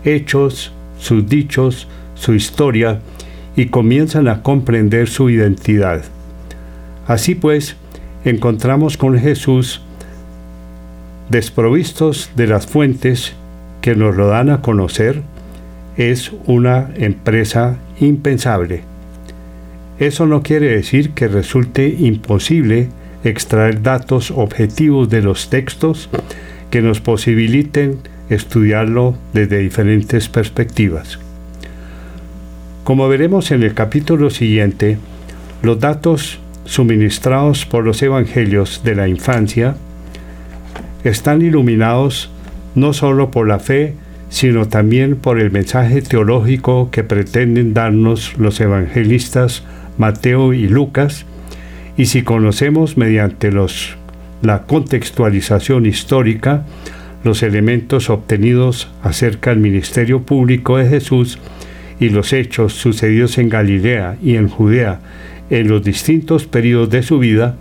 [0.04, 3.00] hechos, sus dichos, su historia
[3.56, 6.02] y comienzan a comprender su identidad.
[7.06, 7.76] Así pues,
[8.24, 9.82] encontramos con Jesús
[11.28, 13.34] desprovistos de las fuentes
[13.80, 15.22] que nos lo dan a conocer,
[15.96, 18.82] es una empresa impensable.
[19.98, 22.88] Eso no quiere decir que resulte imposible
[23.22, 26.08] extraer datos objetivos de los textos
[26.70, 31.18] que nos posibiliten estudiarlo desde diferentes perspectivas.
[32.84, 34.98] Como veremos en el capítulo siguiente,
[35.62, 39.76] los datos suministrados por los evangelios de la infancia
[41.02, 42.30] están iluminados
[42.74, 43.94] no solo por la fe,
[44.28, 49.62] sino también por el mensaje teológico que pretenden darnos los evangelistas
[49.96, 51.24] Mateo y Lucas,
[51.96, 53.50] y si conocemos mediante
[54.42, 56.66] la contextualización histórica
[57.22, 61.38] los elementos obtenidos acerca del ministerio público de Jesús
[62.00, 65.00] y los hechos sucedidos en Galilea y en Judea
[65.50, 67.56] en los distintos periodos de su vida,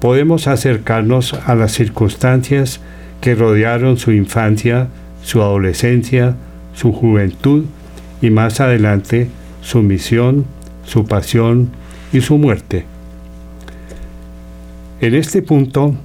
[0.00, 2.80] podemos acercarnos a las circunstancias
[3.20, 4.88] que rodearon su infancia,
[5.22, 6.36] su adolescencia,
[6.74, 7.64] su juventud
[8.20, 9.28] y más adelante
[9.62, 10.44] su misión,
[10.84, 11.70] su pasión
[12.12, 12.84] y su muerte.
[15.00, 15.96] En este punto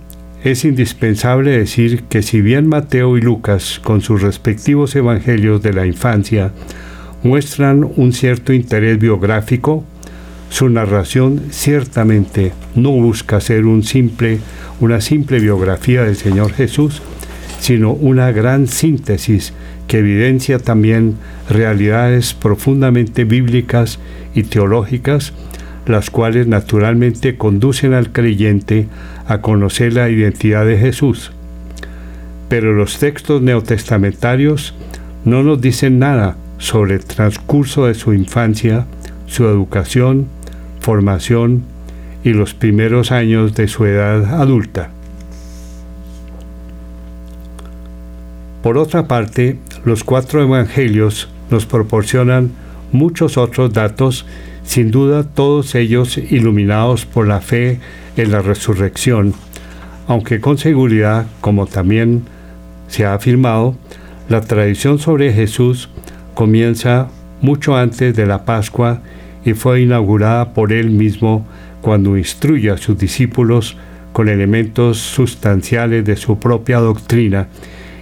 [0.43, 5.86] es indispensable decir que si bien Mateo y Lucas, con sus respectivos evangelios de la
[5.86, 6.52] infancia,
[7.24, 9.84] muestran un cierto interés biográfico,
[10.49, 14.39] su narración ciertamente no busca ser un simple,
[14.80, 17.01] una simple biografía del Señor Jesús,
[17.59, 19.53] sino una gran síntesis
[19.88, 21.15] que evidencia también
[21.49, 23.99] realidades profundamente bíblicas
[24.34, 25.34] y teológicas,
[25.86, 28.88] las cuales naturalmente conducen al creyente
[29.28, 31.32] a conocer la identidad de Jesús.
[32.47, 34.74] Pero los textos neotestamentarios
[35.26, 38.86] no nos dicen nada sobre el transcurso de su infancia,
[39.26, 40.28] su educación,
[40.82, 41.64] formación
[42.24, 44.91] y los primeros años de su edad adulta.
[48.62, 52.51] Por otra parte, los cuatro evangelios nos proporcionan
[52.91, 54.26] muchos otros datos,
[54.64, 57.80] sin duda todos ellos iluminados por la fe
[58.18, 59.34] en la resurrección,
[60.07, 62.24] aunque con seguridad, como también
[62.89, 63.76] se ha afirmado,
[64.28, 65.89] la tradición sobre Jesús
[66.40, 67.10] comienza
[67.42, 69.02] mucho antes de la Pascua
[69.44, 71.46] y fue inaugurada por él mismo
[71.82, 73.76] cuando instruye a sus discípulos
[74.14, 77.50] con elementos sustanciales de su propia doctrina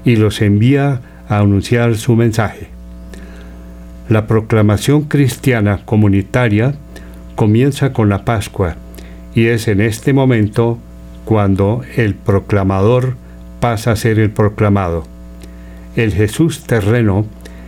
[0.06, 2.68] y los envía a anunciar su mensaje.
[4.08, 6.76] La proclamación cristiana comunitaria
[7.36, 8.76] comienza con la Pascua
[9.34, 10.78] y es en este momento
[11.26, 13.16] cuando el proclamador
[13.60, 15.08] pasa a ser el proclamado.
[15.96, 17.26] El Jesús terreno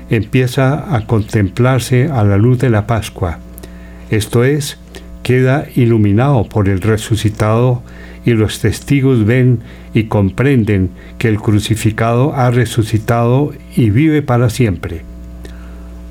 [0.10, 3.40] empieza a contemplarse a la luz de la Pascua,
[4.10, 4.78] esto es,
[5.22, 7.84] queda iluminado por el resucitado
[8.26, 9.60] y los testigos ven
[9.94, 10.90] y comprenden
[11.20, 15.02] que el crucificado ha resucitado y vive para siempre.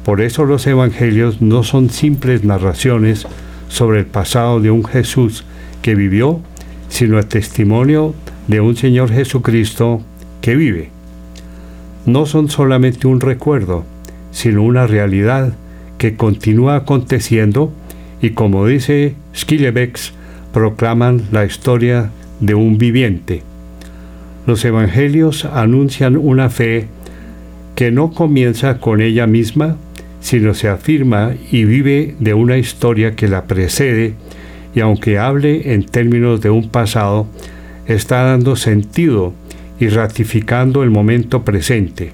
[0.04, 3.26] Por eso los evangelios no son simples narraciones
[3.68, 5.44] sobre el pasado de un Jesús
[5.82, 6.40] que vivió,
[6.88, 8.14] sino el testimonio
[8.46, 10.02] de un Señor Jesucristo
[10.40, 10.97] que vive.
[12.08, 13.84] No son solamente un recuerdo,
[14.30, 15.52] sino una realidad
[15.98, 17.70] que continúa aconteciendo
[18.22, 20.14] y como dice Skillebex,
[20.54, 23.42] proclaman la historia de un viviente.
[24.46, 26.86] Los evangelios anuncian una fe
[27.74, 29.76] que no comienza con ella misma,
[30.20, 34.14] sino se afirma y vive de una historia que la precede
[34.74, 37.26] y aunque hable en términos de un pasado,
[37.86, 39.34] está dando sentido
[39.80, 42.12] y ratificando el momento presente.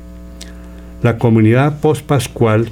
[1.02, 2.68] La comunidad pospascual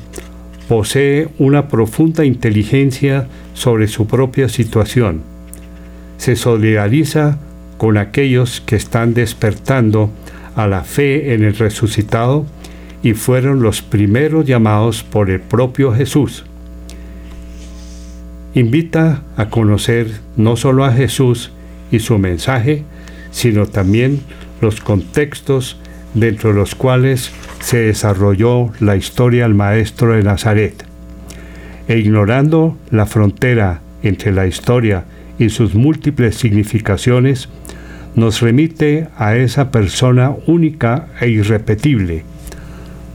[0.68, 5.32] posee una profunda inteligencia sobre su propia situación
[6.22, 7.36] se solidariza
[7.78, 10.08] con aquellos que están despertando
[10.54, 12.46] a la fe en el resucitado
[13.02, 16.44] y fueron los primeros llamados por el propio Jesús.
[18.54, 21.50] Invita a conocer no solo a Jesús
[21.90, 22.84] y su mensaje,
[23.32, 24.20] sino también
[24.62, 25.76] los contextos
[26.14, 30.86] dentro de los cuales se desarrolló la historia del Maestro de Nazaret.
[31.88, 35.04] E ignorando la frontera entre la historia
[35.38, 37.48] y sus múltiples significaciones,
[38.14, 42.24] nos remite a esa persona única e irrepetible.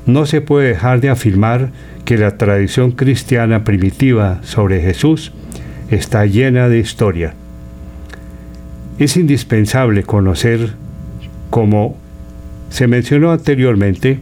[0.06, 1.72] No se puede dejar de afirmar
[2.04, 5.32] que la tradición cristiana primitiva sobre Jesús
[5.90, 7.34] está llena de historia.
[8.98, 10.74] Es indispensable conocer,
[11.58, 11.98] como
[12.70, 14.20] se mencionó anteriormente,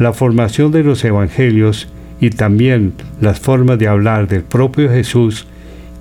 [0.00, 1.86] la formación de los evangelios
[2.20, 5.46] y también las formas de hablar del propio Jesús,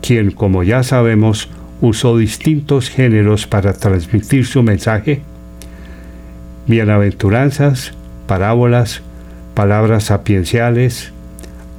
[0.01, 1.47] quien, como ya sabemos,
[1.79, 5.21] usó distintos géneros para transmitir su mensaje,
[6.65, 7.93] bienaventuranzas,
[8.25, 9.03] parábolas,
[9.53, 11.11] palabras sapienciales,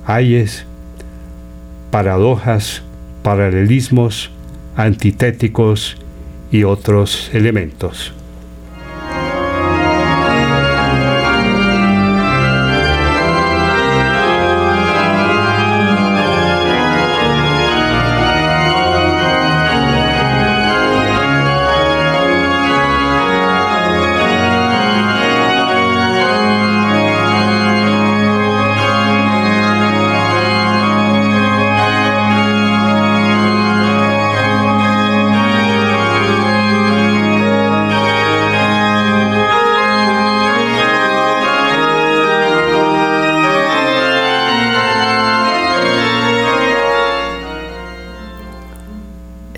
[0.07, 0.67] ayes,
[1.91, 2.83] paradojas,
[3.25, 4.31] paralelismos,
[4.77, 5.97] antitéticos
[6.53, 8.15] y otros elementos.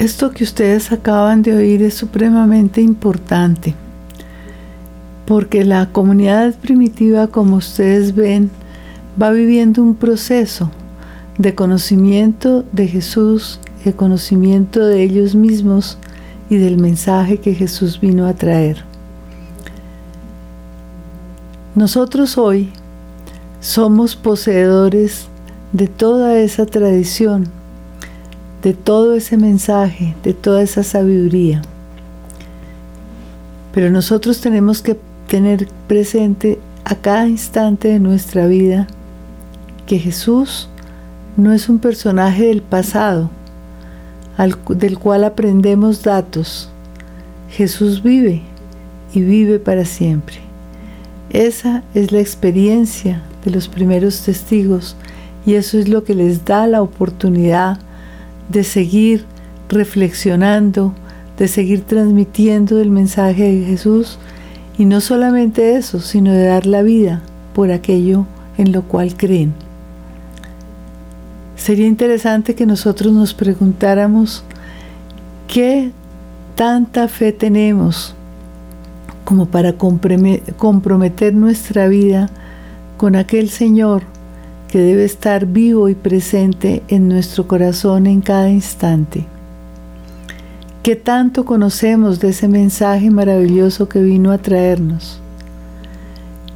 [0.07, 3.75] Esto que ustedes acaban de oír es supremamente importante,
[5.27, 8.49] porque la comunidad primitiva, como ustedes ven,
[9.21, 10.71] va viviendo un proceso
[11.39, 15.99] de conocimiento de Jesús, de conocimiento de ellos mismos
[16.49, 18.85] y del mensaje que Jesús vino a traer.
[21.75, 22.71] Nosotros hoy
[23.59, 25.27] somos poseedores
[25.73, 27.49] de toda esa tradición
[28.67, 31.63] de todo ese mensaje, de toda esa sabiduría.
[33.73, 34.99] Pero nosotros tenemos que
[35.29, 38.89] tener presente a cada instante de nuestra vida
[39.87, 40.69] que Jesús
[41.37, 43.31] no es un personaje del pasado
[44.71, 46.69] del cual aprendemos datos.
[47.49, 48.43] Jesús vive
[49.15, 50.39] y vive para siempre.
[51.31, 54.97] Esa es la experiencia de los primeros testigos
[55.47, 57.79] y eso es lo que les da la oportunidad
[58.49, 59.25] de seguir
[59.69, 60.95] reflexionando,
[61.39, 64.19] de seguir transmitiendo el mensaje de Jesús
[64.79, 67.23] y no solamente eso, sino de dar la vida
[67.55, 68.27] por aquello
[68.59, 69.55] en lo cual creen.
[71.57, 74.45] Sería interesante que nosotros nos preguntáramos
[75.49, 75.91] qué
[76.55, 78.15] tanta fe tenemos
[79.25, 82.31] como para comprometer nuestra vida
[82.97, 84.05] con aquel Señor
[84.69, 89.25] que debe estar vivo y presente en nuestro corazón en cada instante.
[90.83, 95.21] ¿Qué tanto conocemos de ese mensaje maravilloso que vino a traernos?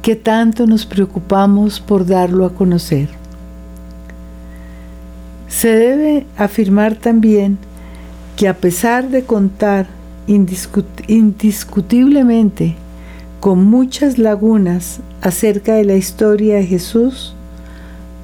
[0.01, 3.09] ¿Qué tanto nos preocupamos por darlo a conocer?
[5.47, 7.57] Se debe afirmar también
[8.37, 9.87] que a pesar de contar
[10.27, 12.75] indiscutiblemente
[13.41, 17.35] con muchas lagunas acerca de la historia de Jesús,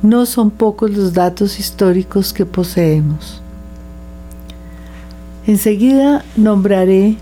[0.02, 3.42] no son pocos los datos históricos que poseemos.
[5.46, 7.16] Enseguida nombraré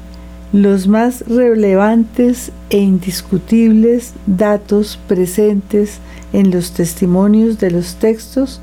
[0.52, 6.00] los más relevantes e indiscutibles datos presentes
[6.34, 8.62] en los testimonios de los textos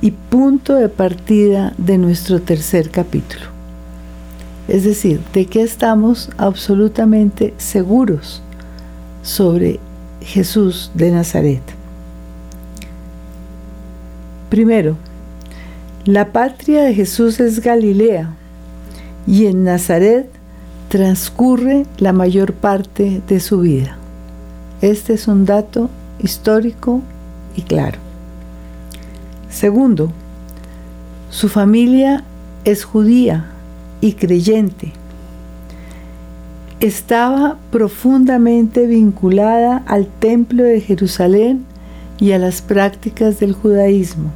[0.00, 3.46] y punto de partida de nuestro tercer capítulo.
[4.68, 8.42] Es decir, de que estamos absolutamente seguros
[9.22, 9.80] sobre
[10.20, 11.83] Jesús de Nazaret.
[14.54, 14.96] Primero,
[16.04, 18.36] la patria de Jesús es Galilea
[19.26, 20.30] y en Nazaret
[20.88, 23.96] transcurre la mayor parte de su vida.
[24.80, 25.90] Este es un dato
[26.20, 27.00] histórico
[27.56, 27.98] y claro.
[29.50, 30.12] Segundo,
[31.30, 32.22] su familia
[32.64, 33.46] es judía
[34.00, 34.92] y creyente.
[36.78, 41.64] Estaba profundamente vinculada al templo de Jerusalén
[42.20, 44.30] y a las prácticas del judaísmo.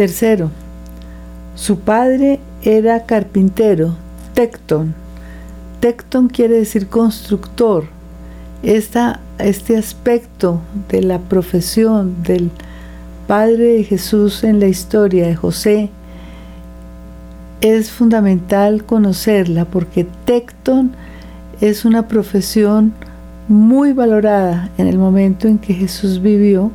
[0.00, 0.50] Tercero,
[1.56, 3.96] su padre era carpintero,
[4.32, 4.94] tecton.
[5.80, 7.84] Tecton quiere decir constructor.
[8.62, 12.50] este aspecto de la profesión del
[13.26, 15.90] Padre de Jesús en la historia de José
[17.60, 20.92] es fundamental conocerla porque tecton
[21.60, 22.94] es una profesión
[23.48, 26.72] muy valorada en el momento en que Jesús vivió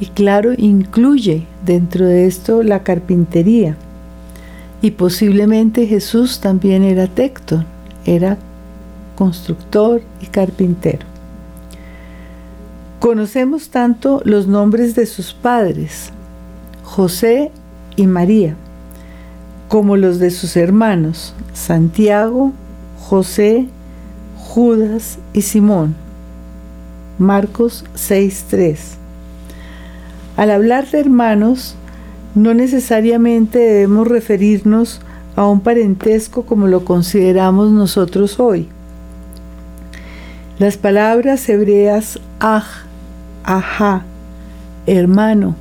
[0.00, 3.76] y claro, incluye dentro de esto la carpintería.
[4.80, 7.66] Y posiblemente Jesús también era tecton,
[8.06, 8.38] era
[9.14, 11.06] constructor y carpintero.
[12.98, 16.10] Conocemos tanto los nombres de sus padres,
[16.82, 17.50] José
[17.96, 18.56] y María,
[19.68, 22.52] como los de sus hermanos, Santiago,
[22.98, 23.68] José,
[24.38, 25.94] Judas y Simón.
[27.18, 28.99] Marcos 6.3.
[30.40, 31.74] Al hablar de hermanos,
[32.34, 35.02] no necesariamente debemos referirnos
[35.36, 38.66] a un parentesco como lo consideramos nosotros hoy.
[40.58, 42.64] Las palabras hebreas aj,
[43.44, 44.04] ajá,
[44.86, 45.56] hermano,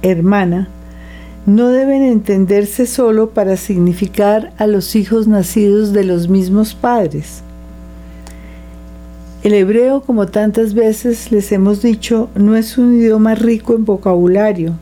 [0.00, 0.68] hermana,
[1.44, 7.42] no deben entenderse solo para significar a los hijos nacidos de los mismos padres.
[9.44, 14.72] El hebreo, como tantas veces les hemos dicho, no es un idioma rico en vocabulario,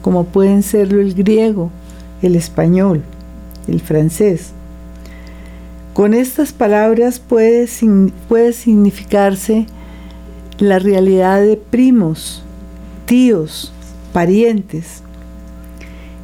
[0.00, 1.72] como pueden serlo el griego,
[2.22, 3.02] el español,
[3.66, 4.52] el francés.
[5.92, 9.66] Con estas palabras puede, significarse
[10.60, 12.44] la realidad de primos,
[13.06, 13.72] tíos,
[14.12, 15.02] parientes.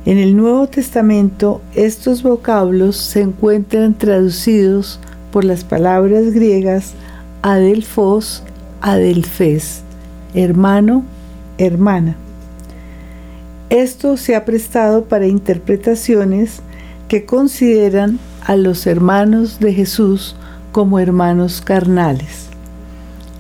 [0.06, 5.00] En el Nuevo Testamento estos vocablos se encuentran traducidos
[5.32, 6.94] por las palabras griegas
[7.42, 8.42] adelfos,
[8.80, 9.82] adelfes,
[10.34, 11.04] hermano,
[11.58, 12.16] hermana.
[13.70, 16.60] Esto se ha prestado para interpretaciones
[17.08, 20.36] que consideran a los hermanos de Jesús
[20.72, 22.46] como hermanos carnales.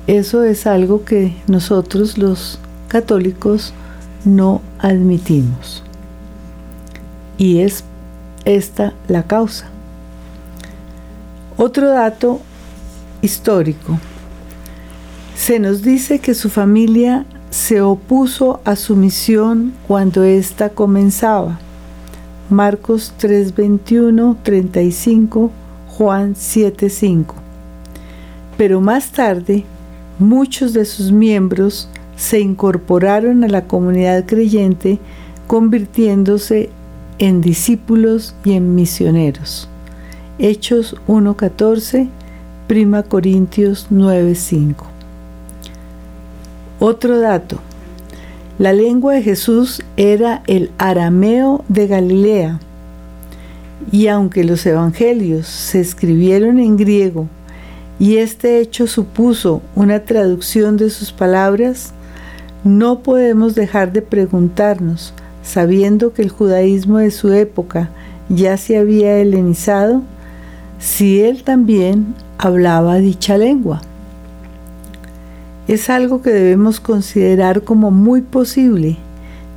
[0.06, 3.72] Eso es algo que nosotros los católicos
[4.24, 5.82] no admitimos.
[7.36, 7.84] Y es
[8.44, 9.66] esta la causa.
[11.56, 12.40] Otro dato
[13.22, 13.98] histórico.
[15.36, 21.58] Se nos dice que su familia se opuso a su misión cuando ésta comenzaba.
[22.50, 25.50] Marcos 3:21, 35,
[25.88, 27.34] Juan 7:5.
[28.56, 29.64] Pero más tarde,
[30.18, 34.98] muchos de sus miembros se incorporaron a la comunidad creyente,
[35.46, 36.70] convirtiéndose
[37.18, 39.68] en discípulos y en misioneros.
[40.38, 42.08] Hechos 1:14,
[42.68, 44.84] Prima Corintios 9:5.
[46.78, 47.60] Otro dato.
[48.58, 52.60] La lengua de Jesús era el arameo de Galilea.
[53.90, 57.26] Y aunque los evangelios se escribieron en griego
[57.98, 61.94] y este hecho supuso una traducción de sus palabras,
[62.64, 67.88] no podemos dejar de preguntarnos, sabiendo que el judaísmo de su época
[68.28, 70.02] ya se había helenizado,
[70.78, 73.80] si él también hablaba dicha lengua
[75.68, 78.96] es algo que debemos considerar como muy posible,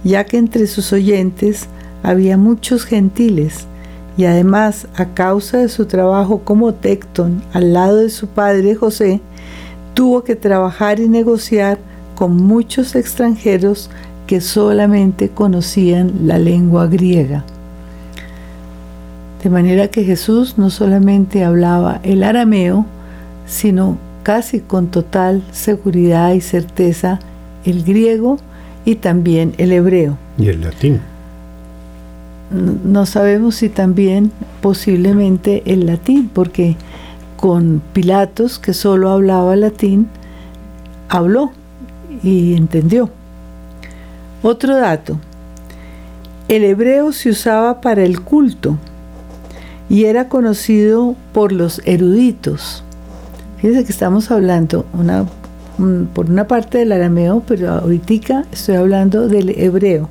[0.03, 1.67] ya que entre sus oyentes
[2.03, 3.65] había muchos gentiles
[4.17, 9.21] y además a causa de su trabajo como tecton al lado de su padre José,
[9.93, 11.79] tuvo que trabajar y negociar
[12.15, 13.89] con muchos extranjeros
[14.27, 17.45] que solamente conocían la lengua griega.
[19.43, 22.85] De manera que Jesús no solamente hablaba el arameo,
[23.47, 27.19] sino casi con total seguridad y certeza
[27.65, 28.37] el griego
[28.85, 30.17] y también el hebreo.
[30.37, 31.01] Y el latín.
[32.51, 34.31] No sabemos si también
[34.61, 36.75] posiblemente el latín, porque
[37.35, 40.07] con Pilatos, que solo hablaba latín,
[41.09, 41.51] habló
[42.21, 43.09] y entendió.
[44.43, 45.17] Otro dato,
[46.47, 48.77] el hebreo se usaba para el culto
[49.91, 52.81] y era conocido por los eruditos.
[53.57, 54.85] Fíjense que estamos hablando
[56.13, 60.07] por una parte del arameo, pero ahorita estoy hablando del hebreo.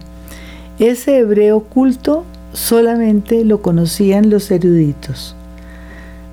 [0.78, 5.34] Ese hebreo culto solamente lo conocían los eruditos.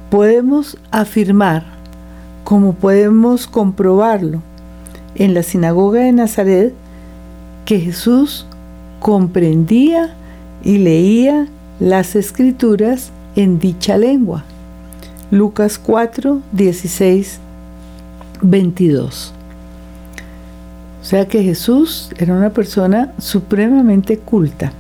[0.10, 1.64] Podemos afirmar,
[2.44, 4.42] como podemos comprobarlo,
[5.16, 6.74] en la sinagoga de Nazaret,
[7.64, 8.46] que Jesús
[9.00, 10.14] comprendía
[10.66, 11.48] y leía
[11.80, 14.44] las escrituras en dicha lengua.
[15.30, 17.40] Lucas 4, 16,
[18.42, 19.34] 22.
[21.02, 24.74] O sea que Jesús era una persona supremamente culta.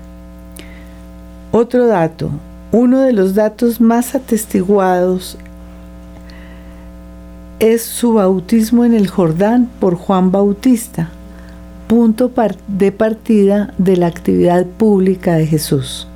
[1.51, 2.31] Otro dato,
[2.69, 5.37] Uno de los datos más atestiguados
[7.59, 11.09] es su bautismo en el Jordán por Juan Bautista,
[11.87, 12.29] punto
[12.67, 16.09] de partida de la actividad pública de Jesús.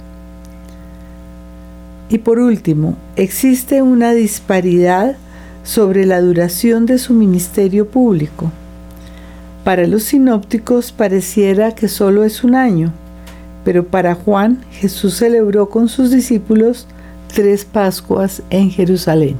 [2.11, 5.15] Y por último, existe una disparidad
[5.63, 8.51] sobre la duración de su ministerio público.
[9.63, 12.91] Para los sinópticos pareciera que solo es un año,
[13.63, 16.85] pero para Juan Jesús celebró con sus discípulos
[17.33, 19.37] tres Pascuas en Jerusalén.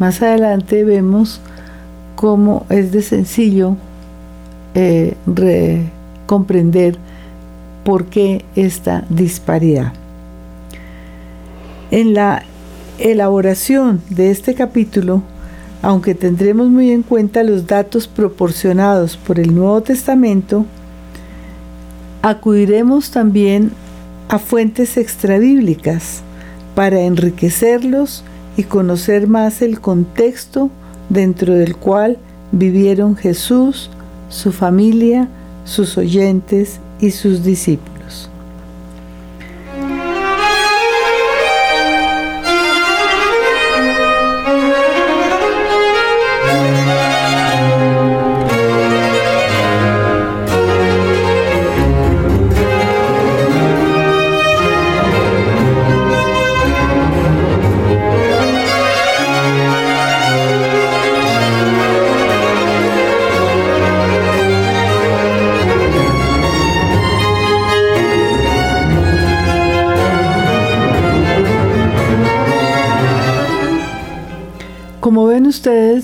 [0.00, 1.40] Más adelante vemos
[2.16, 3.76] cómo es de sencillo
[4.74, 5.14] eh,
[6.26, 6.96] comprender
[7.84, 9.92] por qué esta disparidad.
[11.92, 12.44] En la
[12.98, 15.22] elaboración de este capítulo,
[15.82, 20.64] aunque tendremos muy en cuenta los datos proporcionados por el Nuevo Testamento,
[22.22, 23.72] acudiremos también
[24.30, 26.22] a fuentes extrabíblicas
[26.74, 28.24] para enriquecerlos
[28.56, 30.70] y conocer más el contexto
[31.10, 32.16] dentro del cual
[32.52, 33.90] vivieron Jesús,
[34.30, 35.28] su familia,
[35.66, 37.91] sus oyentes y sus discípulos.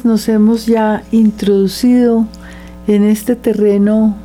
[0.05, 2.27] Nos hemos ya introducido
[2.87, 4.17] en este terreno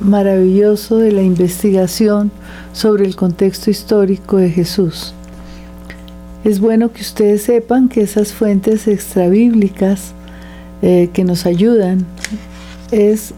[0.00, 2.32] maravilloso de la investigación
[2.72, 5.14] sobre el contexto histórico de Jesús.
[6.44, 10.12] Es bueno que ustedes sepan que esas fuentes extrabíblicas
[10.82, 12.06] eh, que nos ayudan
[12.90, 13.32] es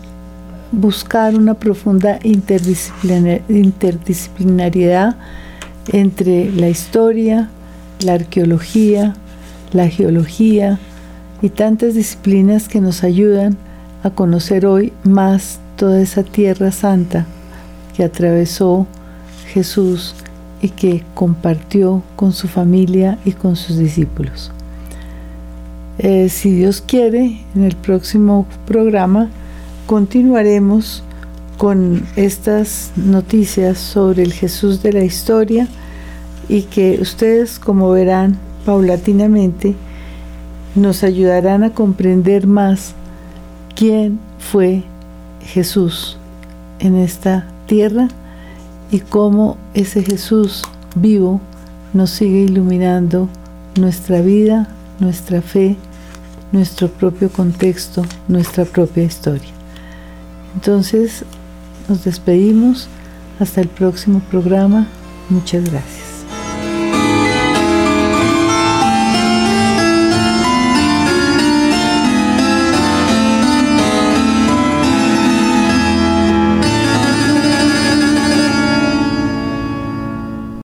[0.73, 5.17] buscar una profunda interdisciplinariedad
[5.93, 7.49] entre la historia,
[8.01, 9.15] la arqueología,
[9.73, 10.81] la geología
[11.43, 13.57] y tantas disciplinas que nos ayudan
[14.03, 17.27] a conocer hoy más toda esa tierra santa
[17.97, 18.87] que atravesó
[19.49, 20.15] Jesús
[20.63, 24.51] y que compartió con su familia y con sus discípulos.
[25.99, 29.31] Eh, si Dios quiere, en el próximo programa
[29.87, 31.03] continuaremos
[31.57, 35.69] con estas noticias sobre el Jesús de la historia
[36.49, 39.75] y que ustedes, como verán, paulatinamente
[40.77, 42.95] nos ayudarán a comprender más
[43.75, 44.85] quién fue
[45.41, 46.19] Jesús
[46.79, 48.09] en esta tierra
[48.91, 50.63] y cómo ese Jesús
[50.95, 51.41] vivo
[51.93, 53.29] nos sigue iluminando
[53.79, 54.69] nuestra vida,
[55.01, 55.77] nuestra fe,
[56.53, 59.51] nuestro propio contexto, nuestra propia historia.
[60.55, 61.25] Entonces,
[61.89, 62.89] nos despedimos.
[63.39, 64.87] Hasta el próximo programa.
[65.29, 66.06] Muchas gracias.